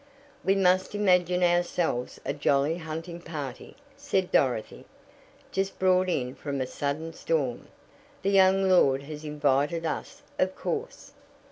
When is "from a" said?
6.33-6.65